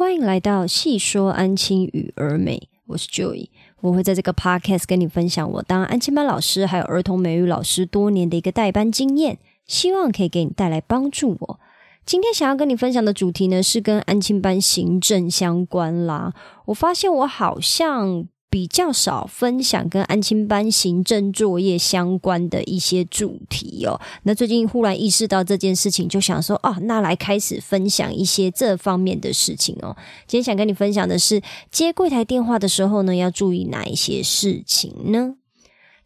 [0.00, 3.50] 欢迎来到细说安亲与儿美，我是 Joy，
[3.82, 11.36] 我会在这个 podcast 跟你分享我当安亲班老师还有儿童美语老师多年的一个代班经验，希望可以给你带来帮助。
[11.38, 11.60] 我
[12.06, 16.32] 今天想要跟你分享的主题呢，是跟安亲班行政相关啦。
[16.64, 18.26] 我发现我好像。
[18.50, 23.98] 比较少分享跟安亲班行政作业相关的一些主题哦。
[24.24, 29.96] 那最近忽然意识到这件事情，就想说哦，那来开始分享一些这方面的事情哦。
[30.26, 35.36] 今天想跟你分享的是，接柜台电话的时候呢，要注意哪一些事情呢？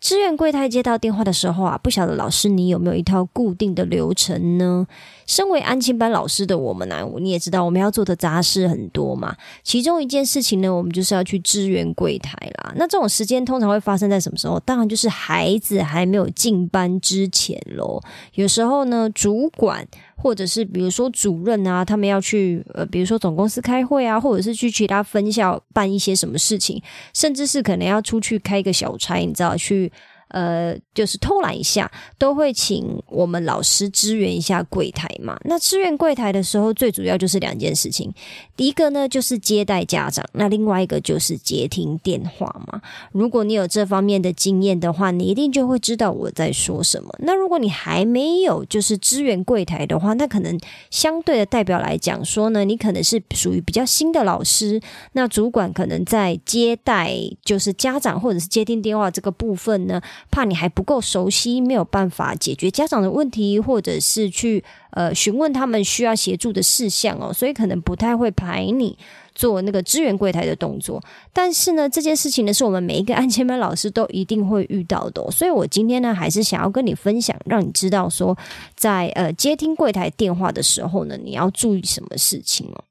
[0.05, 4.87] 志愿柜台接到电话的时候啊，不晓得老师你有没有一套固定的流程呢？
[5.27, 9.35] 身为安亲班老师的我们呢，你也知道我们要做的杂事很多嘛。
[9.63, 12.75] 其中一件事情呢，我们就是要去支援柜台啦。
[12.77, 14.61] 那这种时间通常会发生在什么时候？
[14.61, 17.99] 当然就是孩子还没有进班之前喽。
[18.35, 26.83] 有时候呢，主管或者是比如说主任啊，他们要去呃，比如说总公司开会啊，或者是去其他分校办一些什么事情，
[27.15, 29.91] 甚至是可能要出去开一个小差，你知道去。
[30.35, 35.39] 呃，就是偷懒一下，都会请我们老师支援一下柜台嘛。
[35.45, 38.13] 那支援柜台的时候，最主要就是两件事情。
[38.57, 42.83] 第一个呢，就是接待家长；那另外一个就是接听电话嘛。
[43.13, 47.15] 如果你有这方面的经验的话，你一定就会知道我在说什么。
[47.21, 50.59] 那如果你还没有就是支援柜台的话，那可能
[50.91, 54.81] 相对的代表来讲说呢，你可能是属于比较新的老师。
[55.13, 60.03] 那主管可能在接待就是家长或者是接听电话这个部分呢。
[60.31, 68.99] 怕你还不够熟悉，没有办法解决家长的问题，或者是去呃询问他们需要协助的事项哦，所以可能不太会排你
[69.35, 71.03] 做那个支援柜台的动作。
[71.33, 78.37] 但是呢，这件事情呢，是我们每一个安全班老师都一定会遇到的，所以我今天呢，还是想要跟你分享，让你知道说，
[78.75, 82.85] 在呃接听柜台电话的时候呢，你要注意什么事情哦。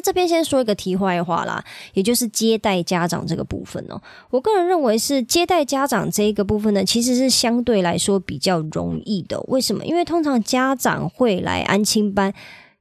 [0.00, 4.00] 这边先说一个题外话啦，也就是接待家长这个部分哦。
[4.30, 9.40] 我个人认为是接待家长这一个部分呢，其实是相对来说比较容易的。
[9.48, 9.84] 为什么？
[9.84, 12.32] 因为通常家长会来安亲班。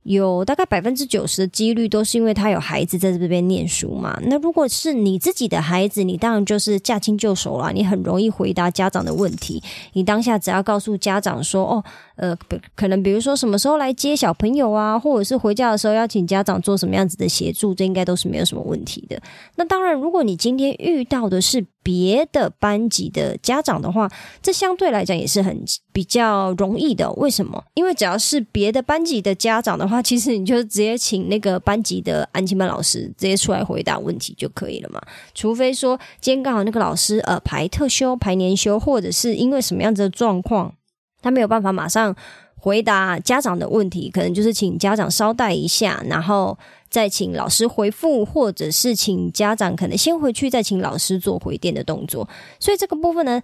[0.04, 4.18] 有大概百分之九十的几率都是因为他有孩子在这边念书嘛。
[4.24, 9.62] 那如果是你自己的孩子，你当然就是驾轻就熟了，你很容易回答家长的问题。
[9.94, 11.84] 你当下只要告诉家长说：“哦，
[12.16, 12.36] 呃，
[12.76, 19.22] 可能比如说什么时候来接小朋友啊，或者是回家的时候要请家长做什么样子的协助，这应该都是没有什么问题的。”
[19.58, 24.10] 那当然，如果你今天遇到的是别的班级的家长的话，
[24.42, 25.64] 这相对来讲也是很
[26.00, 27.12] 比较容易的。
[27.16, 27.62] 为什么？
[27.74, 35.02] 因为只要是别的班级的家长的话，其实你就直接请那个班级的安亲班老师直接出来回答问题就可以了嘛。
[35.36, 40.74] 除非说今天刚好那个老师呃排特休、排年休，或者是因为什么样子的状况，
[41.22, 42.16] 他没有办法马上
[42.56, 46.58] 回答家长的问题，可能就是请家长稍待一下，然后。
[46.90, 52.28] 再请老师回复，或者是请家长可能先回去，再请老师做回电的动作。
[52.60, 53.40] 所以这个部分呢。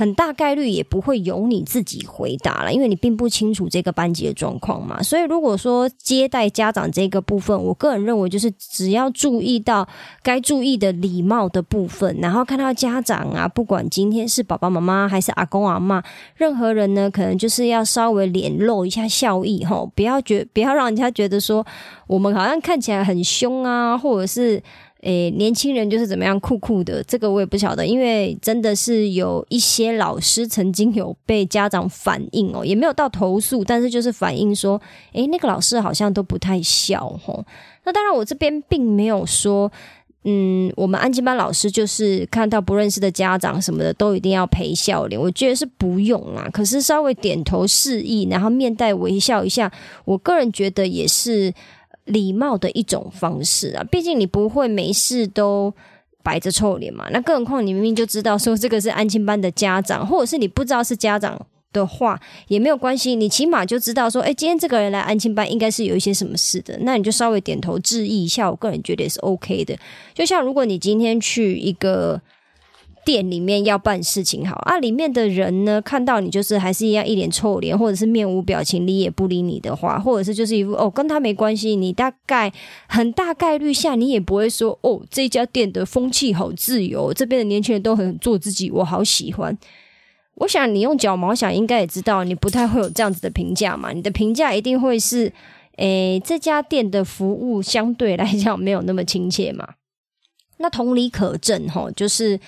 [0.00, 5.02] 很大概率也不会由你自己回答了，因为你并不清楚这个班级的状况嘛。
[5.02, 9.86] 所以如果说接待家长这个部分，我个人认为就是只要注意到
[10.22, 16.02] 该注意的礼貌的部分，然后看到家长啊，不管今天是爸爸妈妈还是阿公阿妈，
[16.34, 21.66] 任何人呢，可能就是要稍微脸露一下笑意哈，不要觉不要让人家觉得说
[22.06, 24.62] 我们好像看起来很凶啊，或者是。
[25.02, 34.78] 诶，年轻人就是怎么样酷酷的，这个我也不晓得，因为真的是有一些老师曾经有被家长反映哦，也没有到投诉，但是就是反映说，
[35.12, 37.42] 诶，那个老师好像都不太笑吼。
[37.84, 39.72] 那当然，我这边并没有说，
[40.24, 46.46] 嗯，我们安吉班老师就是看到不认识的家长什么的都一定要陪笑脸，我觉得是不用啦。
[46.52, 49.72] 可是稍微点头示意，然后面带微笑一下，
[50.04, 51.54] 我个人觉得也是。
[52.04, 55.72] 礼貌的一种方式啊，毕竟你不会没事都
[56.22, 57.08] 摆着臭脸嘛。
[57.10, 61.40] 那更何况你明明就知道说这个是安亲班的家长，或者是你不知道是家长
[61.72, 69.78] 的话也没有关系，你起码就知道说，哎，今天这个人来安亲班应该是有一些什么事的，那你就稍微点头致意一下，我个人觉得也是 OK 的。
[70.14, 72.20] 就像如果你今天去一个。
[73.04, 82.52] 店里面要办事情好啊，里面的人呢看到你就是还是一样一脸臭脸，或者是面无表情理也不理你的话，或者是就是一副哦跟他没关系，你大概
[82.88, 89.56] 很大概率下你也不会说哦这家店的风气好自由，这边的年轻人都很做自己，我好喜欢。
[90.34, 95.32] 我想你用脚毛想应该也知道，你不太会有这样子的评价嘛，你的评价一定会是
[95.76, 99.66] 诶这家店的服务相对来讲没有那么亲切嘛。
[100.58, 102.38] 那同理可证哈，就是。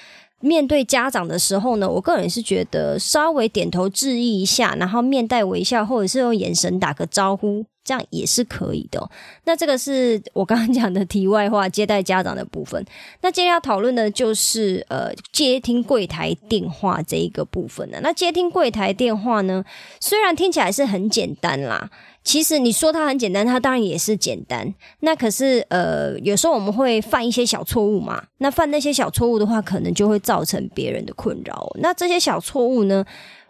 [0.42, 9.08] 面对家长的时候呢，我个人是觉得稍微点头致意一下，然后面带微笑，或者是用眼神打个招呼，这样也是可以的。
[9.44, 12.84] 那这个是我刚刚讲的题外话，接待家长的部分。
[13.20, 17.98] 那今天要讨论的就是呃接听柜台电话这一个部分呢。
[18.02, 19.64] 那接听柜台电话呢，
[20.00, 21.88] 虽然听起来是很简单啦，
[22.24, 24.72] 其实你说它很简单，它当然也是简单。
[25.00, 28.22] 那可是呃有时候我们会犯一些小错误嘛。
[28.38, 31.70] 那犯那些小错误的话，可能就会造成别人的困扰。
[31.80, 33.04] 那这些小错误呢？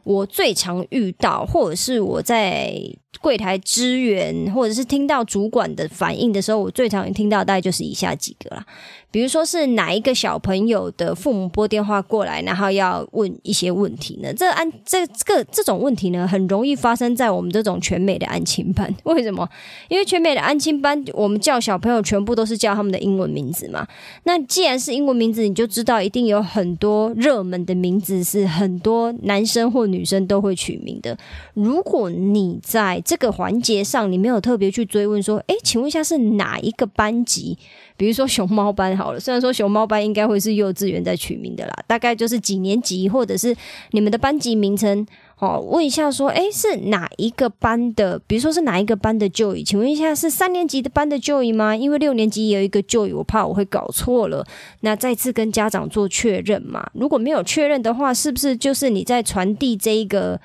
[0.05, 2.75] 我最常遇到，或者是我在
[3.21, 8.67] 柜台支援，或者是听到主管的反应的时候，我最常听到大概就是以下几个啦。
[9.13, 14.33] 比如说是哪一个小朋友的父母拨电话过来，然后要问一些问题呢？
[14.35, 18.93] 这安这这个这种问题呢，很容易发生在我们这种全美的安亲班。
[19.05, 19.47] 为什么？
[19.89, 23.87] 因为全美的安亲班，我们叫小朋友全部都是叫他们的英文名字嘛。
[24.25, 31.17] 那既然是英文名字，你就知道一定有很多热门的名字是很多男生或女生都会取名的。
[31.53, 37.59] 如果你在这个环节上，你没有特别去追问说，诶，请问一下是哪一个班级？
[37.99, 43.53] 比如说熊猫班 好了，虽然说熊猫班应该会是幼稚园在取名的啦，大概就是几年级或者是
[43.91, 45.05] 你们的班级名称
[45.39, 45.59] 哦。
[45.61, 48.17] 问一下说，诶，是哪一个班的？
[48.29, 49.65] 比如说是哪一个班的就医？
[49.65, 51.75] 请问一下是三年级的班的就医吗？
[51.75, 54.47] 因为六年级也有一个就医，我怕我会搞错了。
[54.83, 56.89] 那再次跟家长做确认嘛？
[56.95, 60.41] 如果没有确认的话，是不是就是你在传递这一个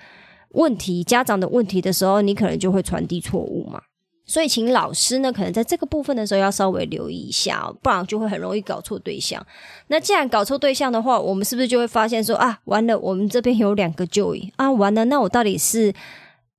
[0.53, 3.79] 问题家长的问题的时候，你可能就会传递错误嘛？
[4.29, 9.41] 所以，请老师呢，可能在这个部分的时候要稍微留意一下，不然就会很容易搞错对象。
[9.87, 15.93] 那既然搞错对象的话，我们是不是就会发现说啊，完了，我们这边有两个就医啊，完了，那我到底是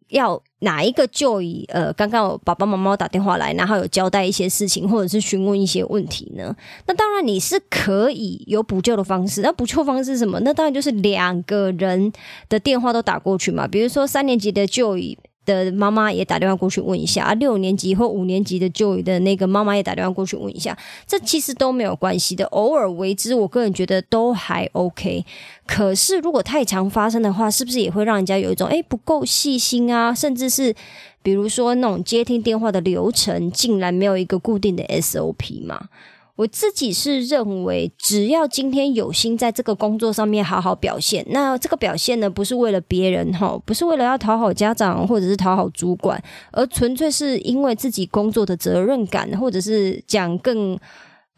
[0.09, 1.67] 要哪一个就医？
[1.69, 6.57] 呃，刚刚我爸爸妈妈打电话来，然后有交代一些事情，或者是询问一些问题呢？
[6.87, 9.43] 那当然你是可以有补救的方式。
[9.43, 10.41] 那补救方式是什么？
[10.41, 12.11] 那当然就是两个人
[12.49, 13.69] 的电话都打过去嘛。
[13.69, 15.19] 比如说三年级的就医。
[15.49, 25.25] 的妈妈也打电话过去问一下啊，六年级或五年级的就的那个妈妈也打电话过去问一下，这其实都没有关系的，偶尔为之，我个人觉得都还 OK。
[25.67, 30.15] 可是如果太常发生的话，是不是也会让人家有一种哎不够细心啊？
[30.15, 30.75] 甚至是
[31.23, 35.89] 比如说那种接听电话的流程，竟然没有一个固定的 SOP 嘛？
[36.39, 50.79] 我自己是认为，只要今天有心在这个工作上面好好表现，那这个表现呢，不是为了别人哈，不是为了要讨好家长或者是讨好主管，而纯粹是因为自己工作的责任感，或者是讲更。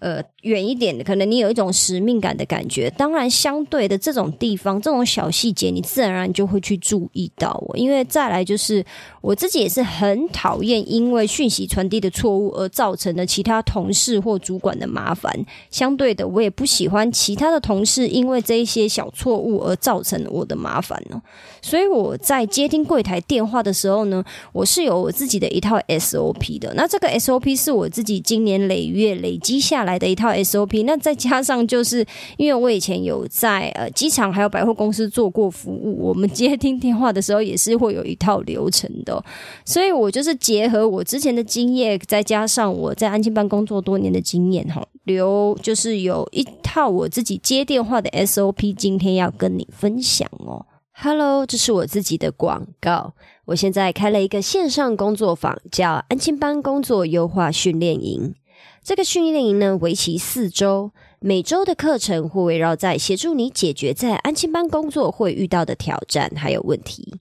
[0.00, 2.88] 呃，远一点的，可能你有一种使命感的感觉。
[2.96, 7.76] 当然，相对的这种地方，这种小细节，你自然而然就会去注意到我。
[7.76, 8.82] 因为再来就是，
[9.20, 15.30] 我自己也是很讨厌因为讯息传递的错误而造成的其他同事或主管的麻烦。
[15.70, 21.20] 相对的，我也不喜欢其他的同事因为这一些小错误而造成我的麻烦呢。
[21.60, 24.24] 所以我在接听柜台电话的时候呢，
[24.54, 26.72] 我是有我自己的一套 SOP 的。
[26.74, 29.89] 那这个 SOP 是我自己经年累月累积下来。
[29.90, 32.06] 来的一套 SOP，那再加上就是
[32.36, 39.22] 因为我以前有在呃机场还有百货公司做过服务，我们接听电话的时候也是会有一套流程的，
[39.64, 50.66] 所以我就是结合我之前的经验，再加上我在安庆班工作多年的经验哈，留就是有一套我自己接电话的 SOP，今天要跟你分享哦。
[50.92, 53.14] Hello，这是我自己的广告，
[53.46, 58.34] 我现在开了一个线上工作坊，叫安庆班工作优化训练营。
[58.82, 67.20] 这个训练营呢，为期四周，每周的课程会围绕在协助你解决在安亲班工作会遇到的挑战还有问题。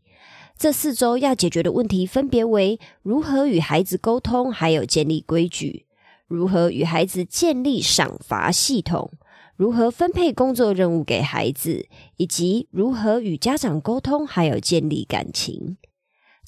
[0.58, 5.86] 这四周要解决的问题分别为：如何与孩子沟通，还有建立规矩；
[6.28, 9.10] 如何与孩子建立赏罚系统；
[9.56, 11.86] 如何分配工作任务给孩子；
[12.18, 15.78] 以及如何与家长沟通，还有建立感情。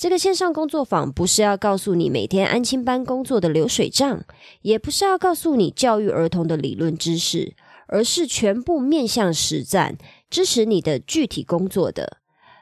[0.02, 4.24] 这个线上工作坊不是要告诉你每天安亲班工作的流水账，
[4.64, 7.54] 也不是要告诉你教育儿童的理论知识，
[7.86, 9.96] 而是全部面向实战，
[10.28, 12.18] 支持你的具体工作的。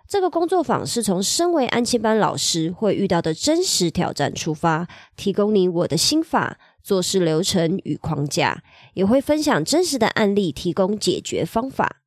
[0.05, 8.61] 这个工作坊是从身为安亲班老师会遇到的真实挑战出发，提供你我的心法、做事流程与框架，
[8.95, 11.98] 也会分享真实的案例，提供解决方法。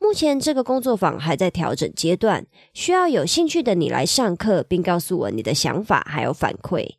[0.00, 6.94] 目前这个工作坊还在调整阶段，需要有兴趣的你来上课，并告诉我你的想法还有反馈。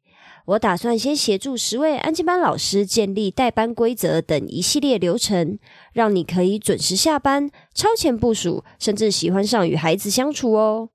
[0.45, 5.57] 我打算先协助十位安静班老师建立代班规则等一系列流程，
[5.93, 10.89] 让你可以准时下班、超前部署，甚至喜欢上与孩子相处哦。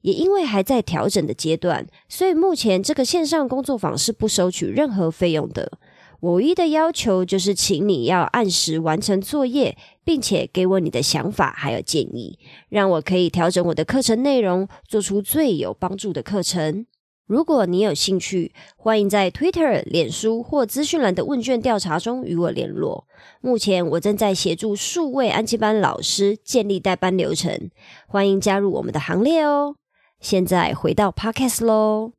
[0.00, 5.78] 也因为还在调整的阶段，所以目前这个线上工作坊是不收取任何费用的。
[6.20, 9.76] 唯一的要求就是，请你要按时完成作业，
[10.06, 16.86] 并且给我你的想法还有建议，让我可以调整我的课程内容，做出最有帮助的课程。
[17.26, 23.08] 如果你有兴趣，欢迎在 Twitter、脸书或资讯栏的问卷调查中与我联络。
[23.40, 27.68] 目前我正在协助数位安亲班老师建立代班流程，
[28.06, 29.74] 欢迎加入我们的行列哦。
[30.20, 32.15] 现在回到 Podcast 喽。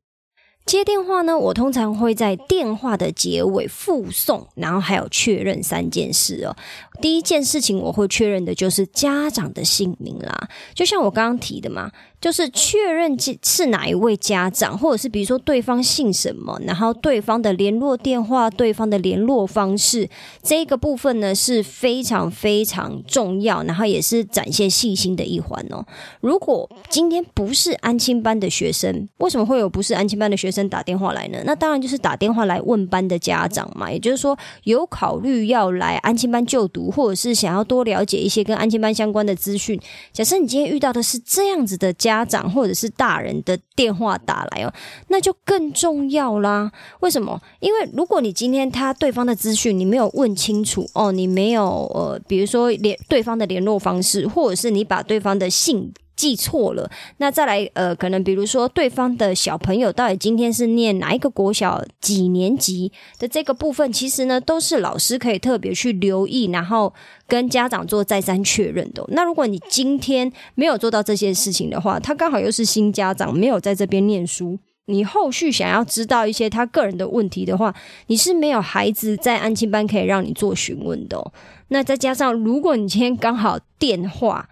[0.68, 6.54] 接电话呢，我通常会在电话的结尾附送，然后还有确认三件事哦。
[7.00, 11.90] 第一件事情我会确认的就是家长的姓名啦，就像我刚刚提的嘛。
[12.20, 20.08] 就是确认是哪一位家长，或者是比如说对方姓什么，然后对方的联络电话、对方的联络方式，
[20.42, 25.86] 这个部分呢是非常非常重要，然后也是展现信心的一环哦。
[26.20, 31.38] 如果今天不是安亲班的学生，为什么会有不是安亲班的学生打电话来呢？
[31.44, 39.80] 那当然就是打电话来问班的家长嘛，也就是说有考虑要来安亲班就读，或者是想要多了解一些跟安亲班相关的资讯。
[40.12, 42.07] 假设你今天遇到的是这样子的家。
[42.08, 44.72] 家长或者是大人的电话打来哦，
[45.08, 46.72] 那就更重要啦。
[47.00, 47.40] 为什么？
[47.60, 51.62] 因为如果你今天他对方的资讯你没有问清楚哦，你没有
[51.94, 55.92] 呃，比如说联对方的联络方式，或者是你把对方的姓。
[56.18, 66.92] 记错了，那再来呃，可能比如说对方的小朋友到底今天是念哪一个国小几年级的这个部分，其实呢都是老师可以特别去留意，然后
[67.28, 69.04] 跟家长做再三确认的。
[69.10, 77.72] 那如果你今天没有做到这些事情的话，他刚好又是新家长，没有在这边念书，你后续想要知道一些他个人的问题的话，
[78.08, 81.32] 你是没有孩子在安亲班可以让你做询问的。
[81.68, 84.48] 那再加上如果你今天刚好电话。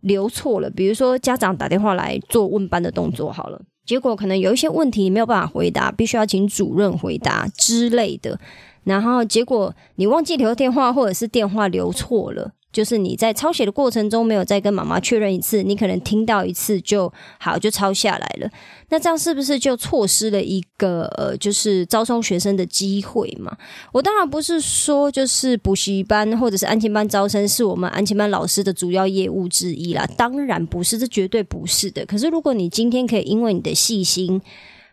[0.00, 8.38] 留错了，比如说家长打电话来做问班的动作，好了，结果可能有一些问题没有办法回答，必须要请主任回答之类的，
[8.84, 12.52] 然后结果你忘记留电话，或者是电话留错了。
[12.72, 18.50] 就是你在抄写的过程中没有再跟妈妈确认一次，你可能听到一次就好就抄下来了。
[18.90, 23.56] 那这样是不是就错失了一个呃，就是招收学生的机会嘛？
[23.92, 32.04] 我当然不是说就是补习班或者是安亲班招生是我们安亲班老师的主要业务之一啦，当然不是，这绝对不是的。
[32.06, 34.40] 可是如果你今天可以因为你的细心。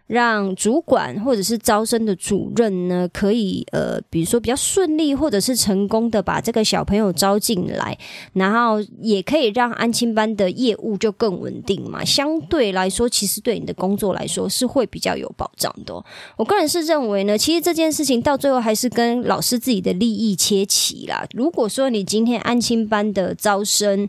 [0.07, 7.97] 让主管或者是招生的主任呢，可以呃，比如说比较顺利或者是成功的把这个小朋友招进来，
[8.33, 12.05] 然后也可以让安亲班的业务就更稳定嘛。
[12.05, 16.05] 相对来说，其实对你的工作来说是会比较有保障的。
[16.37, 21.25] 我个人是认为呢，其实这件事情到最后还是跟老师自己的利益切齐啦。
[21.33, 24.07] 如果说你今天安亲班的招生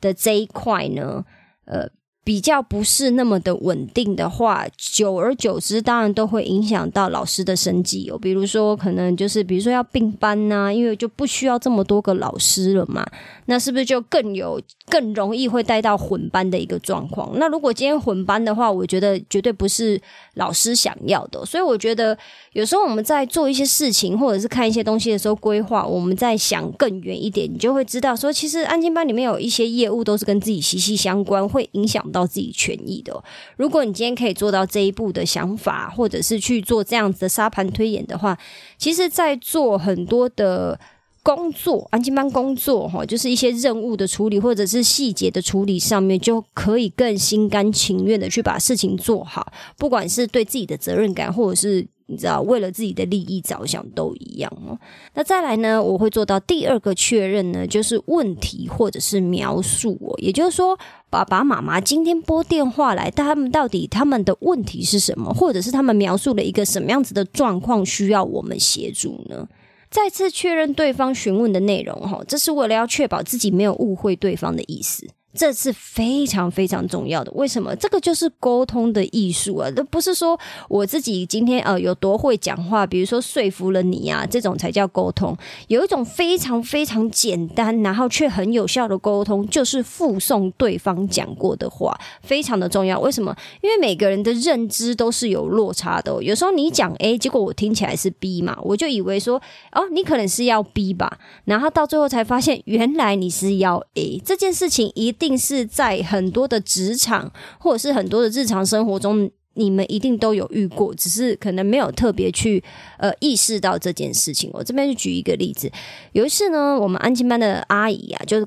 [0.00, 1.24] 的这一块呢，
[1.66, 1.88] 呃。
[2.26, 8.18] 比较不是那么的稳定的话，久而久之，当然都会影响到老师的生计哦。
[8.18, 13.06] 比如说，可能就是比如说要并班呐，因为就不需要这么多个老师了嘛。
[13.44, 17.30] 那是不是就更有更容易会带到混班的一个状况？
[17.36, 20.00] 那如果今天混班的话，我觉得绝对不是
[20.34, 21.46] 老师想要的。
[21.46, 22.18] 所以我觉得
[22.54, 32.04] 有时候我们在做一些事情或者是看一些东西的时候，规划我们在想更远一点，你就会知道说，其实安静班里面有一些业务都是跟自己息息相关，会影响。
[32.16, 33.22] 到自己权益的，
[33.58, 38.38] 如果你今天可以做到这一步的想法，或者是去做这样子的沙盘推演的话，
[38.78, 40.80] 其实，在做很多的
[41.22, 51.86] 工作，安静班工作哈，就是一些任务的处理，或者是细节的处理上面，就可以更心甘情愿的去把事情做好，不管是对自己的责任感，或者是。
[52.08, 54.78] 你知道，为了自己的利益着想都一样哦。
[55.14, 60.14] 那再来呢，我会做到第二个确认呢，就是问题或者是描述哦。
[60.18, 60.78] 也就是说，
[61.10, 69.48] 爸爸妈妈今天拨电话来，他们到底他们的问题是什么，或者是他们描述了一个什么样子的状况，需要我们协助呢？
[69.90, 75.08] 再次确认对方询问的内容哈，这是为了要确保自己没有误会对方的意思。
[75.36, 77.30] 这是非常非常重要的。
[77.32, 77.76] 为什么？
[77.76, 79.70] 这个就是沟通的艺术啊！
[79.70, 80.38] 这不是说
[80.68, 85.36] 我自己今天呃有多会讲话，比如说说服了你啊，这种才叫沟通。
[85.68, 92.98] 有一种非常非常简单，然后却很有效的沟通，就是附送对方讲过的话，非常的重要。
[92.98, 93.36] 为什么？
[93.60, 96.22] 因为每个人的认知都是有落差的。
[96.22, 99.36] 有时候你讲 A，结果我听起来是 B 嘛，我就以为说
[99.72, 104.22] 哦，你可能是要 B 吧，然后到最后才发现，原来你是要 A。
[104.24, 105.25] 这件事情一定。
[105.26, 112.62] 定是在很多的职场，或者是很多的日常生活中，你们一定都有遇过，只是可能没有特别去
[112.98, 114.50] 呃意识到这件事情。
[114.52, 115.70] 我这边就举一个例子，
[116.12, 118.46] 有一次呢，我们安静班的阿姨啊，就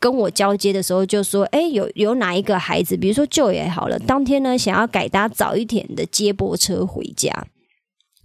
[0.00, 7.46] 跟我交接的时候就说：“哎，有有哪一个孩子，比如说舅爷好了，当天呢想要改搭早一点的接驳车回家。”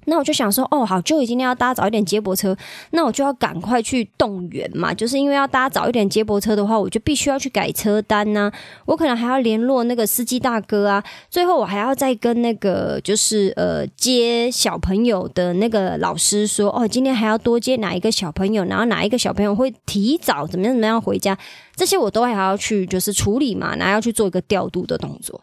[0.06, 2.56] 那我就想说，哦，好，就已今天要搭早一点接驳车，
[2.92, 8.52] 那我就要赶快去动员嘛，就是因为要搭早一点接驳车的话，我就必须要去改车单呐，
[8.86, 21.38] 我可能还要联络那个司机大哥啊，最后我还要再跟那个就是呃接小朋友的那个老师说，哦，今天还要多接哪一个小朋友，然后哪一个小朋友会提早怎么样怎么样回家，
[21.76, 25.42] 这些我都还要去就是处理嘛，然后要去做一个调度的动作，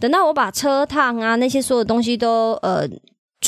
[0.00, 2.88] 等到我把车趟啊那些所有东西都呃。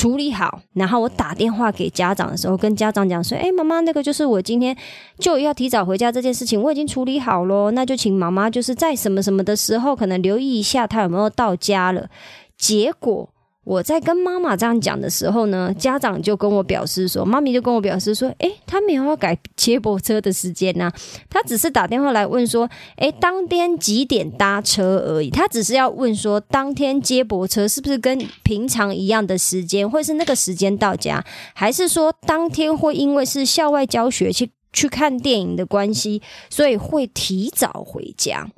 [0.00, 4.74] 处理好，然后我打电话给家长的时候，跟家长讲说：“哎，妈妈，那个就是我今天
[5.18, 7.70] 就要提早回家这件事情，我已经处理好咯。
[7.72, 12.08] 那就请妈妈就是在什么什么的时候，可能留意一下他有没有到家了。”
[12.56, 13.28] 结果。
[13.62, 20.90] 我在跟妈妈这样讲的时候呢，家长就跟我表示说，妈咪就跟我表示说，诶，他没有要改接驳车的时间呐，
[21.28, 31.22] 他只是打电话来问说，诶，当天几点搭车而已，他只是要问说，当天接驳车是不是跟平常一样的时间，或是那个时间到家，
[31.54, 38.48] 还是说当天会因为是校外教学去去看电影的关系，所以会提早回家。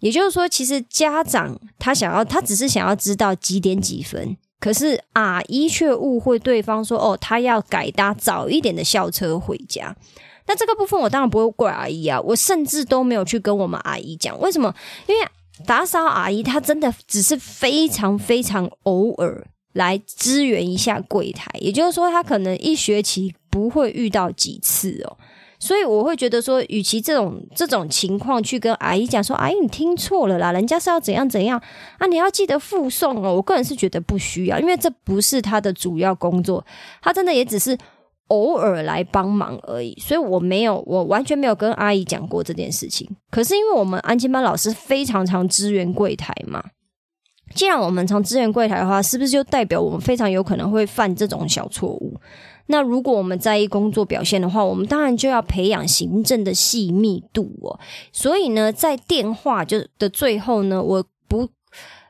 [0.00, 9.96] 也就是说，其实家长他想要，他只是想要知道几点几分，可是阿姨却误会对方说，哦，他要改搭早一点的校车回家。
[10.46, 14.74] 那这个部分我当然不会怪阿姨啊，我甚至都没有去跟我们阿姨讲，为什么？
[15.06, 15.26] 因为
[15.66, 25.16] 打扫阿姨她真的只是非常非常偶尔来支援一下柜台，也就是说，她可能一学期不会遇到几次哦。
[25.58, 31.60] 所以我会觉得说，与其这种这种情况去跟阿姨讲说，阿姨你听错了啦，人家是要怎样怎样
[31.98, 33.34] 啊，你要记得附送哦。
[33.34, 36.64] 我个人是觉得不需要，因为这不是他的主要工作，
[37.00, 37.78] 他真的也只是
[38.28, 39.96] 偶尔来帮忙而已。
[40.00, 43.08] 所以我没有，我完全没有跟阿姨讲过这件事情。
[43.30, 46.62] 可是因为我们安亲班老师非常常支援柜台嘛，
[47.54, 52.18] 既然我们常支援柜台的话，是不是就代表我们非常有可能会犯这种小错误？
[52.66, 57.78] 那如果我们在意工作表现的话，我们当然就要培养行政的细密度哦。
[58.12, 61.04] 所以呢，在电话就的最后呢，我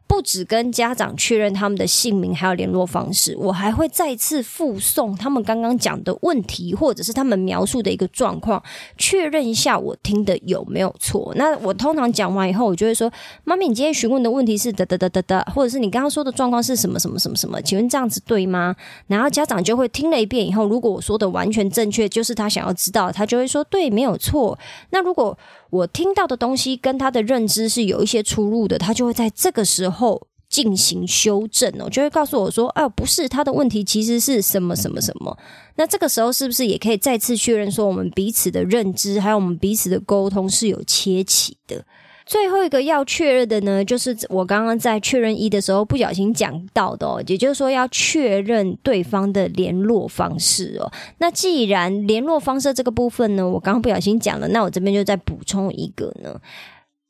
[0.09, 0.25] 不。
[0.25, 8.63] 止跟家长确认他们的姓名，还有联络方式，我还会再次附送他们刚刚讲的问题，或者是他们描述的一个状况，
[8.97, 11.31] 确认一下我听的有没有错。
[11.37, 13.13] 那我通常讲完以后，我就会说
[13.45, 17.61] ：“妈咪，你今天询问的问题是哒哒哒哒哒，或者是你刚刚说的状况是什么什么什么什么？
[17.61, 18.75] 请问这样子对吗？”
[19.07, 25.37] 然后家长就会听了一遍以后，如果我说的完全正确，就是他想要知道，他就会说：“对，没有错。”那如果
[25.75, 35.37] 我听到的东西跟他的认知是有一些出入的，他就会在这个时候进行修正哦，就会告诉我说：“啊，不是他的问题，其实是什么什么什么。”
[35.75, 41.85] 那这个时候是不是也可以再次确认说，我们彼此的认知还有我们彼此的沟通是有切起的？
[42.27, 50.91] 最后一个要确认的呢，就是我刚刚在确认一的时候不小心讲到的哦，也就是说要确认对方的联络方式哦。
[51.19, 56.41] 那既然联络方式这个部分呢，我刚刚不小心讲了，那我这边就再补充一个呢。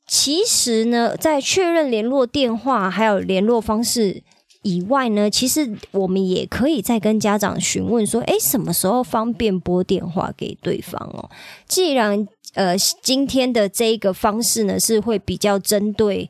[0.07, 4.21] 其实呢，在确认联络电话还有联络方式
[4.61, 11.29] 以外呢，其实我们也可以再跟家长询问说，诶，什么时候方便拨电话给对方哦？
[11.67, 16.29] 既然呃，今天的这一个方式呢，是会比较针对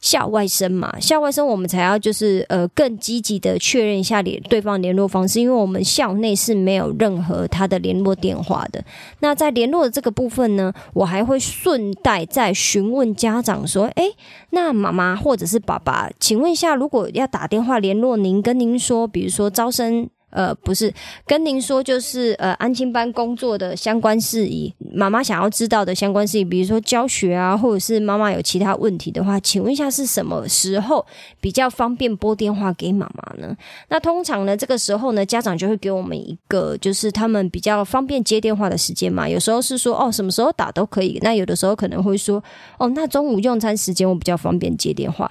[0.00, 0.98] 校外生嘛？
[0.98, 8.84] 校外生我们才要就是呃更积极的确认一下联对方联络方式，因为我们校内是没有任何他的联络电话的。
[9.20, 14.14] 那在联络的这个部分呢，我还会顺带再询问家长说：“诶，
[14.50, 20.92] 那妈妈或者是爸爸，请问一下，如果要打电话联络您，跟您说，比如说招生。”呃，不是
[21.26, 31.04] 跟您说，就是呃，安亲班工作的相关事宜，妈妈想要知道的相关事宜，比如说教学啊，或者是妈妈有其他问题的话，请问一下是什么时候
[31.40, 33.54] 比较方便拨电话给妈妈呢？
[33.88, 39.28] 那通常呢，这个时候呢，家长就会给我们一个就是他们比较方便接电话的时间嘛。
[39.28, 41.18] 有时候是说哦，什么时候打都可以。
[41.22, 42.42] 那有的时候可能会说
[42.78, 45.30] 哦，那中午用餐时间我比较方便接电话。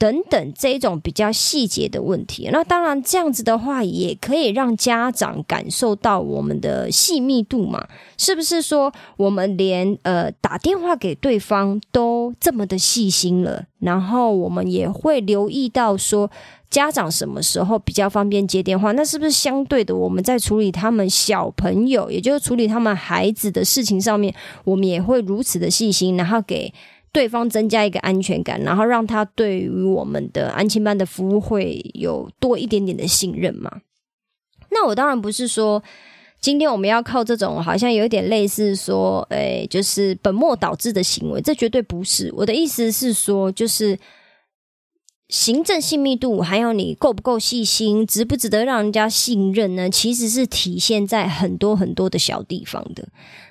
[0.00, 7.86] 等等，这种比较细节的问题，那当然这样子的话，也可以让家长感受到我们的细密度嘛？
[8.16, 13.66] 是不是说我们连呃打电话给对方都这么的细心了？
[13.80, 16.30] 然后我们也会留意到说
[16.70, 18.92] 家长什么时候比较方便接电话？
[18.92, 24.34] 那是不是相对的，我们在处理他们小朋友，也就是处理他们孩子的事情上面，
[24.64, 26.72] 我们也会如此的细心，然后给。
[27.12, 33.80] 对方增加一个安全感，然后让他对于我们的安亲班的服务会有多一点点的信任嘛？
[34.70, 35.82] 那我当然不是说
[36.40, 42.32] 今天我们要靠这种好像有点类似说，诶，就是本末倒置的行为，这绝对不是。
[42.34, 43.98] 我的意思是说，就是
[45.30, 49.88] 行政信密度，还有你够不够细心，值不值得让人家信任呢？
[49.88, 53.06] 其实是体现在很多很多的小地方的。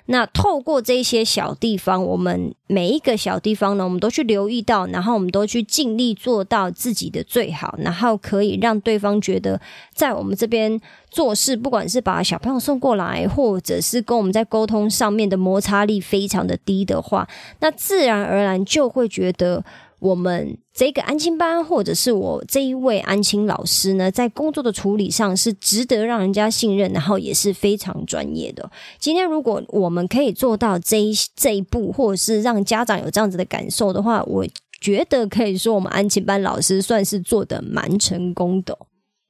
[0.06, 9.58] 那透过这些小地方，我们每一个小地方呢，我们都去留意到，然后我们都去尽力做到自己的最好，然后可以让对方觉得
[9.94, 10.78] 在我们这边
[11.10, 17.26] 做事，不管是把小朋友送过来，或者是跟我们在沟通上面的摩擦力非常的低的话，
[17.60, 19.64] 那自然而然就会觉得。
[20.00, 28.70] 我们这个安亲班，或者是我这一位安亲老师呢，在工作的处理上是值得让人家信任，然后也是非常专业的。
[28.98, 34.46] 今天如果我们可以做到这一这一步，或者是让家长有这样子的感受的话，我
[34.80, 38.78] 觉得可以说我们安亲班老师算是做的蛮成功的。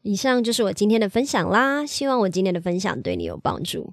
[0.03, 3.93] 以上就是我今天的分享啦，希望我今天的分享对你有帮助。